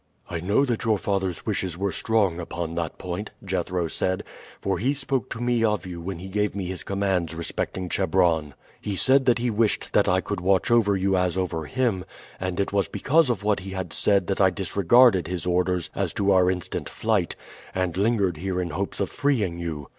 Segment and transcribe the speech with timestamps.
[0.27, 4.23] "I know that your father's wishes were strong upon that point," Jethro said;
[4.59, 8.55] "for he spoke to me of you when he gave me his commands respecting Chebron.
[8.81, 12.03] He said that he wished that I could watch over you as over him,
[12.39, 16.13] and it was because of what he had said that I disregarded his orders as
[16.15, 17.35] to our instant flight,
[17.75, 19.87] and lingered here in hopes of freeing you.